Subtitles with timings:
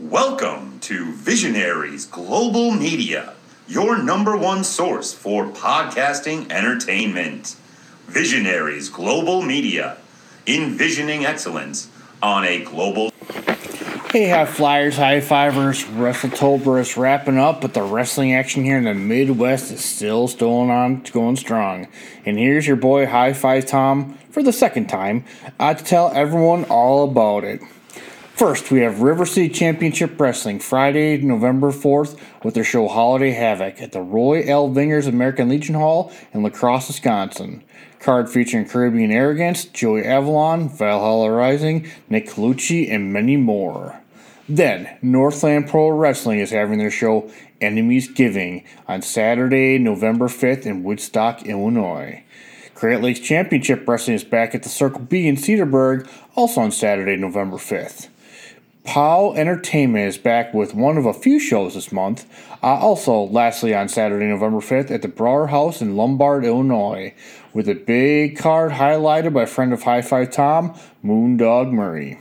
[0.00, 3.34] Welcome to Visionaries Global Media,
[3.66, 7.56] your number one source for podcasting entertainment.
[8.06, 9.96] Visionaries Global Media,
[10.46, 11.90] envisioning excellence
[12.22, 13.10] on a global.
[14.12, 18.94] Hey, high flyers, high fivers, WrestleTober wrapping up, but the wrestling action here in the
[18.94, 21.88] Midwest is still going on, going strong.
[22.24, 25.24] And here's your boy High Five Tom for the second time
[25.58, 27.60] uh, to tell everyone all about it.
[28.38, 33.82] First, we have River City Championship Wrestling Friday, November 4th, with their show Holiday Havoc
[33.82, 34.70] at the Roy L.
[34.70, 37.64] Vingers American Legion Hall in La Crosse, Wisconsin.
[37.98, 44.00] Card featuring Caribbean Arrogance, Joey Avalon, Valhalla Rising, Nick Colucci, and many more.
[44.48, 47.28] Then, Northland Pro Wrestling is having their show
[47.60, 52.22] Enemies Giving on Saturday, November 5th in Woodstock, Illinois.
[52.76, 57.16] Great Lakes Championship Wrestling is back at the Circle B in Cedarburg, also on Saturday,
[57.16, 58.10] November 5th.
[58.88, 62.24] POW Entertainment is back with one of a few shows this month.
[62.62, 67.12] Uh, also, lastly, on Saturday, November 5th, at the Brauer House in Lombard, Illinois,
[67.52, 72.18] with a big card highlighted by friend of High Five Tom, Moondog Murray.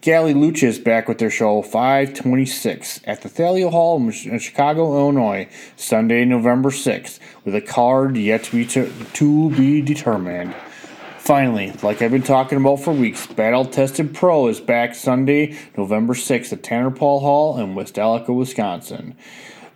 [0.00, 5.48] Galli Lucha is back with their show 526 at the Thalia Hall in Chicago, Illinois,
[5.76, 10.56] Sunday, November 6th, with a card yet to be, to, to be determined.
[11.24, 16.12] Finally, like I've been talking about for weeks, Battle Tested Pro is back Sunday, November
[16.12, 19.16] 6th at Tanner Paul Hall in West Allis, Wisconsin.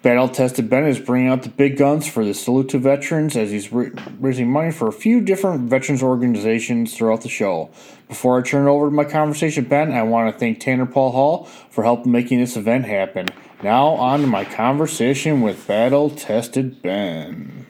[0.02, 3.50] Battle Tested Ben is bringing out the big guns for the Salute to Veterans as
[3.50, 7.70] he's raising money for a few different veterans organizations throughout the show.
[8.08, 11.12] Before I turn it over to my conversation Ben, I want to thank Tanner Paul
[11.12, 13.26] Hall for helping making this event happen.
[13.62, 17.64] Now on to my conversation with Battle Tested Ben.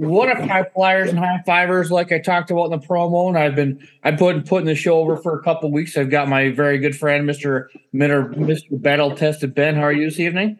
[0.00, 1.90] What up, high flyers and high fivers?
[1.90, 4.98] Like I talked about in the promo, and I've been I've put putting the show
[4.98, 5.96] over for a couple weeks.
[5.96, 8.80] I've got my very good friend, Mister Mister Mr.
[8.80, 9.74] Battle Tested Ben.
[9.74, 10.58] How are you this evening?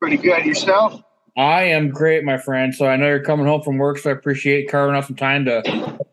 [0.00, 0.46] Pretty good.
[0.46, 1.02] Yourself?
[1.36, 2.74] I am great, my friend.
[2.74, 5.44] So I know you're coming home from work, so I appreciate carving out some time
[5.44, 5.62] to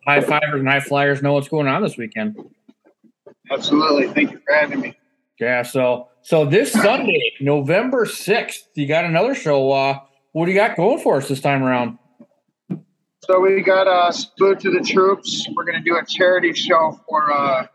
[0.06, 2.38] high fivers and high flyers know what's going on this weekend.
[3.50, 4.10] Absolutely.
[4.10, 4.98] Thank you for having me.
[5.40, 5.64] Yeah.
[5.64, 9.72] So so this Sunday, November sixth, you got another show.
[9.72, 10.00] Uh,
[10.34, 11.98] what do you got going for us this time around?
[13.22, 15.48] So we got a uh, Salute to the Troops.
[15.56, 17.68] We're going to do a charity show for uh,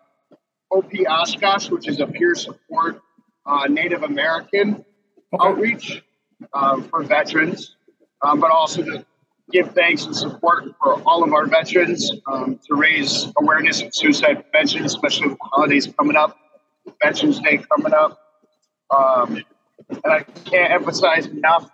[0.70, 3.00] OP Oshkosh, which is a peer support
[3.46, 4.84] uh, Native American
[5.32, 5.48] okay.
[5.48, 6.02] outreach
[6.52, 7.76] um, for veterans,
[8.22, 9.06] um, but also to
[9.50, 14.42] give thanks and support for all of our veterans um, to raise awareness of suicide
[14.42, 16.36] prevention, especially with the holidays coming up,
[17.02, 18.18] Veterans Day coming up.
[18.94, 19.42] Um,
[19.88, 21.70] and I can't emphasize enough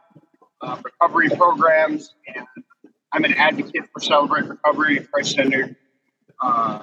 [0.65, 2.47] uh, recovery programs, and
[3.13, 5.77] I'm an advocate for Celebrate Recovery, Christ Centered
[6.43, 6.83] uh,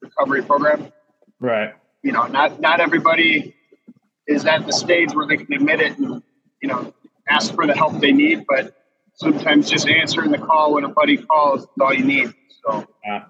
[0.00, 0.92] recovery program.
[1.38, 1.74] Right.
[2.02, 3.54] You know, not not everybody
[4.26, 6.22] is at the stage where they can admit it and
[6.62, 6.94] you know
[7.28, 8.76] ask for the help they need, but
[9.14, 12.32] sometimes just answering the call when a buddy calls is all you need.
[12.64, 12.86] So.
[13.04, 13.24] Yeah.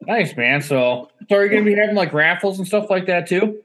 [0.00, 0.60] Nice man.
[0.60, 3.62] So, so are you going to be having like raffles and stuff like that too?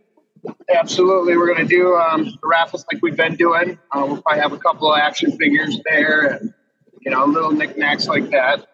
[0.73, 1.37] Absolutely.
[1.37, 3.77] We're going to do um, raffles like we've been doing.
[3.91, 6.53] Uh, we'll probably have a couple of action figures there and,
[7.01, 8.67] you know, little knickknacks like that.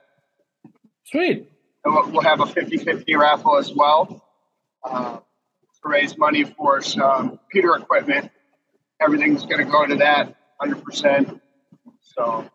[1.05, 1.47] Sweet.
[1.85, 4.25] And we'll, we'll have a 50 50 raffle as well
[4.83, 8.31] uh, to raise money for some computer equipment.
[9.01, 11.39] Everything's going to go to that 100%.
[12.01, 12.49] So.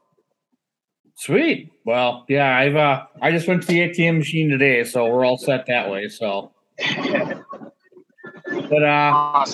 [1.17, 1.73] Sweet.
[1.87, 5.39] Well, yeah, I've uh, I just went to the ATM machine today, so we're all
[5.39, 6.09] set that way.
[6.09, 6.53] So
[8.63, 9.47] But uh,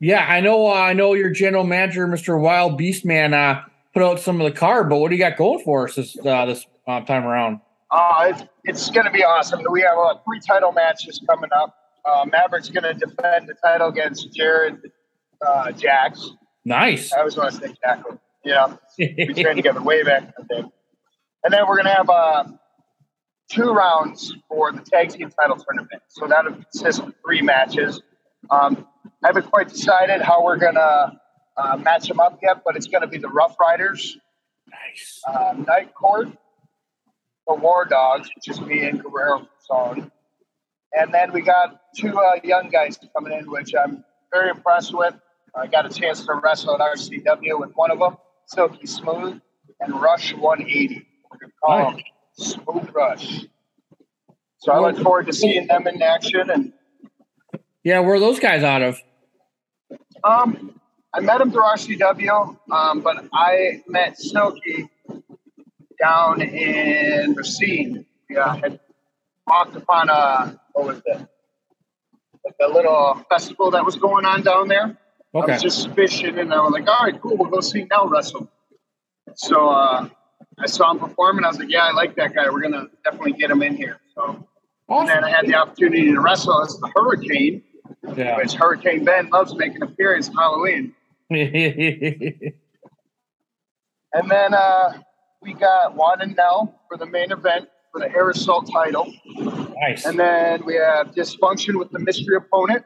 [0.00, 0.66] yeah, I know.
[0.66, 2.40] Uh, I know your general manager, Mr.
[2.40, 3.62] Wild Beastman, uh,
[3.94, 4.88] put out some of the card.
[4.88, 7.60] But what do you got going for us this uh, this uh, time around?
[7.90, 9.60] Uh, it's, it's going to be awesome.
[9.70, 11.76] We have uh, three title matches coming up.
[12.04, 14.90] Uh, Maverick's going to defend the title against Jared
[15.46, 16.30] uh, Jacks.
[16.64, 17.12] Nice.
[17.12, 18.02] I always want to say Jack.
[18.44, 20.72] Yeah, we trained together way back, I think.
[21.44, 22.44] And then we're going to have uh,
[23.50, 26.02] two rounds for the tag team title tournament.
[26.08, 28.00] So that'll consist of three matches.
[28.50, 28.86] Um,
[29.22, 31.12] I haven't quite decided how we're going to
[31.56, 34.18] uh, match them up yet, but it's going to be the Rough Riders,
[34.68, 35.20] nice.
[35.28, 36.28] uh, Night Court,
[37.46, 40.10] the War Dogs, which is me and Guerrero Zone.
[40.92, 45.14] And then we got two uh, young guys coming in, which I'm very impressed with.
[45.54, 48.16] I got a chance to wrestle at RCW with one of them,
[48.46, 49.40] Silky Smooth,
[49.80, 51.06] and Rush 180.
[51.30, 52.02] We're going to call nice.
[52.54, 53.44] them Smooth Rush.
[54.58, 56.72] So I look forward to seeing them in action and
[57.84, 59.00] yeah, where are those guys out of?
[60.24, 60.80] Um,
[61.14, 64.88] I met him through RCW, um, but I met Silky
[66.00, 68.06] down in Racine.
[68.30, 68.80] Yeah, had
[69.46, 71.26] walked upon a what was it?
[72.58, 74.96] the little festival that was going on down there.
[75.34, 75.52] Okay.
[75.52, 78.08] I was just fishing, and I was like, all right, cool, we'll go see Nell
[78.08, 78.50] wrestle.
[79.34, 80.08] So uh,
[80.58, 82.50] I saw him perform, and I was like, yeah, I like that guy.
[82.50, 83.98] We're gonna definitely get him in here.
[84.14, 84.46] So
[84.88, 87.62] and then I had the opportunity to wrestle as the Hurricane,
[88.16, 88.36] Yeah.
[88.36, 90.94] which Hurricane Ben loves making an appearance on Halloween.
[94.14, 94.92] And then uh,
[95.40, 99.12] we got Juan and Nell for the main event for the Air Assault title.
[99.80, 100.04] nice.
[100.04, 102.84] And then we have Dysfunction with the mystery opponent.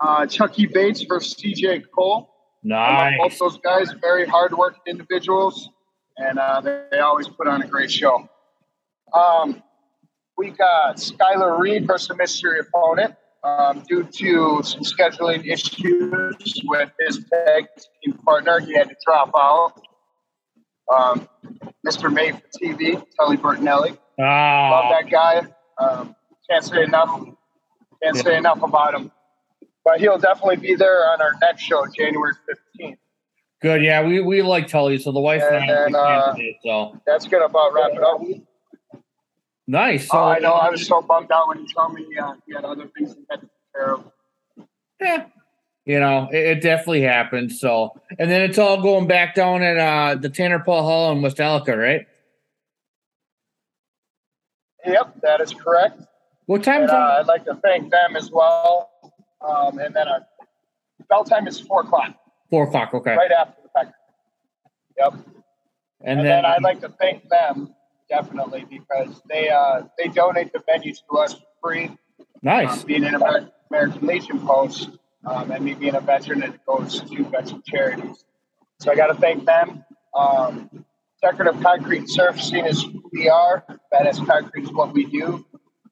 [0.00, 2.30] Uh, Chucky Bates versus CJ Cole.
[2.62, 3.16] Nice.
[3.18, 5.70] both those guys, very hard-working individuals,
[6.16, 8.28] and uh, they, they always put on a great show.
[9.14, 9.62] Um,
[10.38, 13.14] we got Skylar Reed versus a mystery opponent.
[13.44, 17.66] Um, due to some scheduling issues with his tag
[18.02, 19.72] team partner, he had to drop out.
[20.92, 21.28] Um,
[21.86, 22.12] Mr.
[22.12, 23.90] Made for TV, Tully Bertinelli.
[23.90, 25.46] Love Ah, that guy.
[25.78, 26.16] Um,
[26.48, 27.24] can't say enough.
[28.02, 29.12] Can't say enough about him.
[29.84, 32.32] But he'll definitely be there on our next show, January
[32.80, 32.96] 15th.
[33.62, 33.82] good.
[33.82, 37.00] Yeah, we, we like Tully, so the wife and, And I we uh, it, so
[37.06, 38.20] That's going to about wrap it up.
[39.68, 40.08] Nice.
[40.08, 40.54] So Oh, I know.
[40.54, 43.20] I was so bummed out when he told me uh, he had other things he
[43.30, 44.04] had to take care of.
[45.00, 45.26] Yeah.
[45.84, 47.52] You know, it, it definitely happened.
[47.52, 51.22] So, and then it's all going back down at uh, the Tanner Paul Hall in
[51.22, 52.06] West Ellicott, right?
[54.86, 56.02] Yep, that is correct.
[56.46, 57.18] What time And uh.
[57.20, 58.90] I'd like to thank them as well.
[59.46, 60.26] Um, and then our
[61.08, 62.14] bell time is 4 o'clock,
[62.50, 62.92] Four o'clock.
[62.94, 63.14] Okay.
[63.16, 63.92] right after the fact.
[64.98, 65.12] Yep.
[65.12, 65.24] And,
[66.02, 67.74] And, then, then I'd like to thank them
[68.08, 71.90] definitely because they uh, they donate the venues to us for free.
[72.42, 72.80] nice.
[72.80, 73.22] Um, being an
[73.70, 74.90] American Legion post
[75.24, 78.24] um, and me being a veteran, it goes to veteran charities.
[78.80, 79.84] So I got to thank them.
[80.14, 80.84] Um,
[81.20, 83.64] Decorative Concrete Surfacing is who we are.
[83.92, 85.44] Badass Concrete is what we do.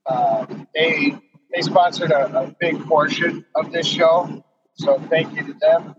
[0.06, 1.18] Uh, they
[1.54, 5.94] they sponsored a, a big portion of this show, so thank you to them.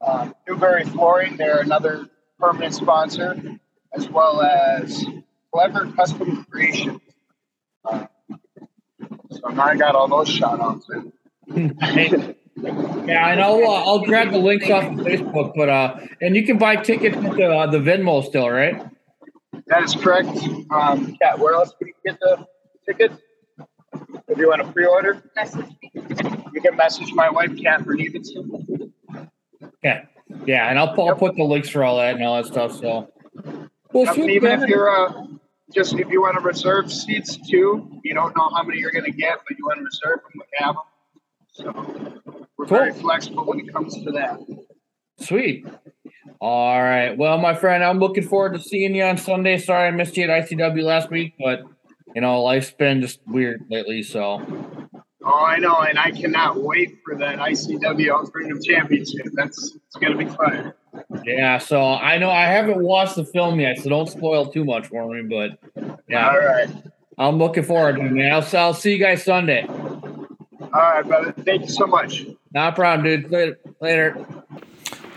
[0.00, 2.08] Um, Newberry Flooring, they're another
[2.40, 3.40] permanent sponsor,
[3.92, 5.04] as well as
[5.56, 7.00] Clever Custom Creations.
[7.82, 8.04] Uh,
[9.30, 11.74] so now I got all those shout outs in.
[11.80, 12.10] Hey,
[12.56, 16.44] yeah, and I'll uh, I'll grab the links off of Facebook, but uh, and you
[16.44, 18.86] can buy tickets at the uh, the Venmo still, right?
[19.68, 20.28] That is correct.
[20.70, 22.46] Um, yeah, where else can you get the
[22.84, 23.16] tickets?
[24.28, 25.22] If you want to pre-order,
[25.94, 28.92] you can message my wife, Catherine Evenson.
[29.82, 30.04] Yeah,
[30.44, 32.72] yeah, and I'll, I'll put the links for all that and all that stuff.
[32.72, 33.10] So,
[33.92, 35.26] well, Yep, even if you're uh,
[35.76, 39.04] just if you want to reserve seats too, you don't know how many you're going
[39.04, 40.84] to get, but you want to reserve them, we have them.
[41.52, 42.16] So
[42.58, 42.78] we're Cool.
[42.78, 44.40] very flexible when it comes to that.
[45.20, 45.66] Sweet.
[46.40, 47.16] All right.
[47.16, 49.58] Well, my friend, I'm looking forward to seeing you on Sunday.
[49.58, 51.60] Sorry I missed you at ICW last week, but
[52.14, 54.02] you know, life's been just weird lately.
[54.02, 54.44] So,
[55.28, 59.26] Oh, I know, and I cannot wait for that ICW Alternative Championship.
[59.34, 60.72] That's it's going to be fun.
[61.26, 61.58] Yeah.
[61.58, 65.12] So I know I haven't watched the film yet, so don't spoil too much for
[65.12, 65.22] me.
[65.22, 65.58] But
[66.08, 66.68] yeah, All right,
[67.18, 68.32] I'm looking forward to it, man.
[68.32, 69.66] I'll, I'll see you guys Sunday.
[69.66, 71.32] all right, brother.
[71.32, 72.24] Thank you so much.
[72.52, 73.30] Not a problem, dude.
[73.30, 73.58] Later.
[73.80, 74.26] Later.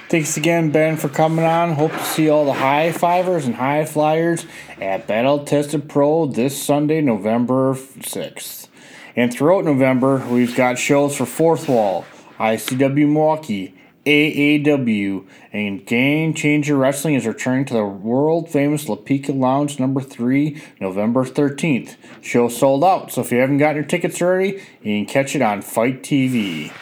[0.09, 1.73] Thanks again, Ben, for coming on.
[1.73, 4.43] Hope to see all the high fivers and high flyers
[4.81, 8.69] at Battle Tested Pro this Sunday, November 6th.
[9.15, 12.05] And throughout November, we've got shows for Fourth Wall,
[12.39, 13.75] ICW Milwaukee,
[14.09, 15.23] AAW,
[15.53, 20.59] and Game Changer Wrestling is returning to the world famous La Lapika Lounge number 3,
[20.81, 21.95] November 13th.
[22.19, 25.43] Show sold out, so if you haven't gotten your tickets already, you can catch it
[25.43, 26.73] on FITE TV.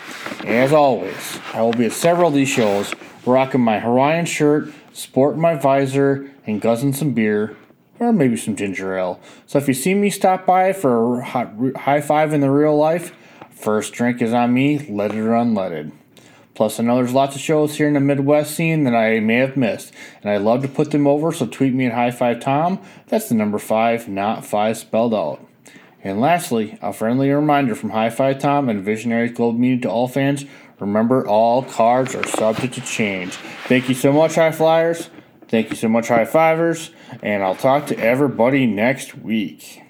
[0.46, 5.42] As always, I will be at several of these shows, rocking my Hawaiian shirt, sporting
[5.42, 7.58] my visor, and guzzling some beer,
[8.00, 9.20] or maybe some ginger ale.
[9.48, 12.78] So if you see me stop by for a hi- high five in the real
[12.78, 13.14] life,
[13.52, 15.92] first drink is on me, leaded or unleaded.
[16.58, 19.36] Plus, I know there's lots of shows here in the Midwest scene that I may
[19.36, 22.40] have missed, and I'd love to put them over, so tweet me at High Five
[22.40, 22.82] Tom.
[23.10, 25.40] That's the number five, not five spelled out.
[26.04, 30.08] And lastly, a friendly reminder from High Five Tom and Visionary Global Media to all
[30.08, 30.46] fans
[30.80, 33.34] remember, all cards are subject to change.
[33.68, 35.12] Thank you so much, High Flyers.
[35.50, 36.90] Thank you so much, High Fivers.
[37.22, 39.84] And I'll talk to everybody next week.